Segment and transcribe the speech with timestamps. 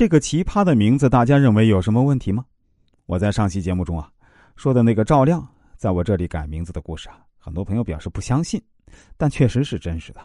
[0.00, 2.42] 这个奇葩的名字，大家认为有什么问题吗？
[3.04, 4.10] 我在上期节目中啊
[4.56, 8.58] 说的那个赵亮，在我这里改名字的故事啊，很多朋友表示不相信，
[9.18, 10.20] 但确实是真实的。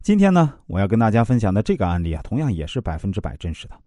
[0.00, 3.78] 今天呢，我要跟大家分享的这个案例啊，同样也是百分之百真实的。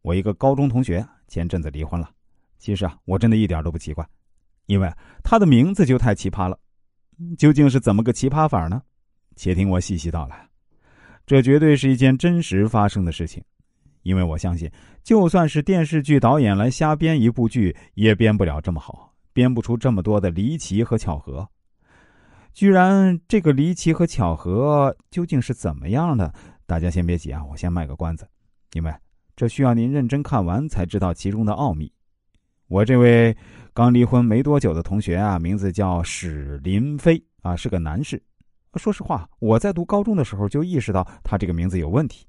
[0.00, 2.08] 我一个高中同学前阵子离婚了，
[2.56, 4.08] 其实啊，我真的一点都不奇怪，
[4.66, 4.88] 因为
[5.24, 6.56] 他的名字就太奇葩了。
[7.36, 8.80] 究竟是怎么个奇葩法呢？
[9.34, 10.48] 且听我细细道来。
[11.26, 13.42] 这绝对是一件真实发生的事情，
[14.02, 14.70] 因为我相信，
[15.02, 21.48] 就算是电视剧导演来瞎编一部剧，也编不了这么好，编不出这么多的离奇和巧合。
[22.52, 26.32] 居然这个离奇和巧合究竟是怎么样的？
[26.66, 28.28] 大家先别急啊，我先卖个关子，
[28.72, 28.92] 因为
[29.36, 31.92] 这需要您认真看完才知道其中的奥秘。
[32.68, 33.36] 我这位
[33.72, 38.20] 刚离婚没多久的同学啊，名字叫史林飞啊，是个男士。
[38.74, 42.26] 说实话，我在读高中的时候就意识到他这个名字有问题，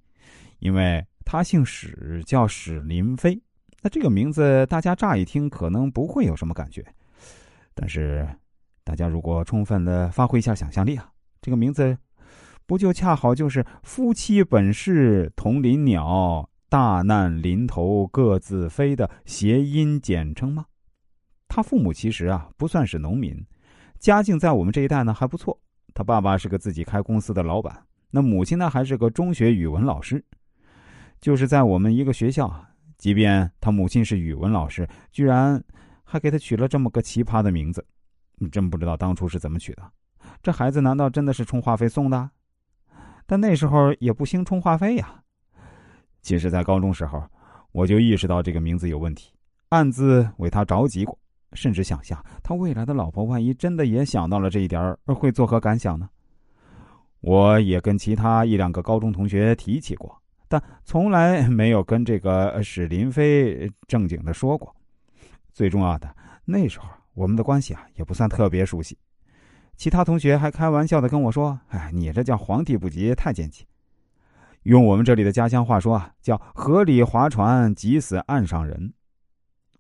[0.59, 3.41] 因为他姓史，叫史林飞。
[3.81, 6.85] 那这个名字大家乍一听可能不会有什么感觉，
[7.73, 8.27] 但是。
[8.83, 11.95] 大家如果充分的发挥一下想象力啊，这个名字
[12.65, 20.65] 不就恰好就是“夫妻本是同林鸟，大难临头各自飞”的谐音简称吗？
[21.47, 23.45] 他父母其实啊不算是农民，
[23.99, 25.57] 家境在我们这一代呢还不错。
[25.93, 30.21] 他爸爸是个自己开公司的老板，那母亲呢还是个中学语文老师。
[31.21, 32.51] 就是在我们一个学校，
[32.97, 35.63] 即便他母亲是语文老师，居然
[36.03, 37.85] 还给他取了这么个奇葩的名字。
[38.51, 39.83] 真不知道当初是怎么取的，
[40.41, 42.27] 这孩子难道真的是充话费送的？
[43.27, 45.21] 但那时候也不兴充话费呀。
[46.23, 47.23] 其实，在高中时候，
[47.71, 49.31] 我就意识到这个名字有问题，
[49.69, 51.17] 暗自为他着急过，
[51.53, 56.09] 甚至想象他未来的老婆万一真的也想到了这一点会作何感想呢？
[57.19, 60.20] 我也跟其他一两个高中同学提起过，
[60.51, 64.75] 但从来 没有跟这个史林飞正经的说过。
[65.53, 66.13] 最重要的，
[66.43, 66.89] 那时候。
[67.13, 68.97] 我们的关系啊，也不算特别熟悉。
[69.75, 73.65] 其他同学还开玩笑的跟我说：“哎，你这叫皇帝不急太监急。”
[74.63, 78.93] 用我们这里的家乡话说啊，叫“河里划船，急死岸上人”。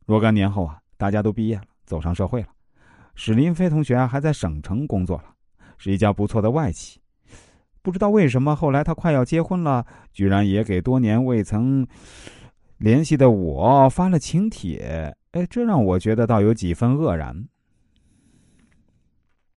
[0.05, 2.49] 若干年后啊，大家都毕业了，走上社会了。
[3.15, 5.33] 史林飞同学还在省城工作了，
[5.77, 7.00] 是一家不错的外企。
[7.81, 11.87] 不知道为什么，后来他快要结婚了，居然也给多年未曾
[12.77, 15.15] 联系的我发了请帖。
[15.31, 17.47] 哎，这让我觉得倒有几分愕然。